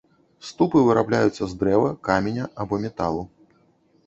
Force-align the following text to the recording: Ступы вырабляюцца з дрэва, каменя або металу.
Ступы 0.51 0.79
вырабляюцца 0.87 1.43
з 1.51 1.57
дрэва, 1.59 1.93
каменя 2.09 2.49
або 2.65 2.81
металу. 2.89 3.23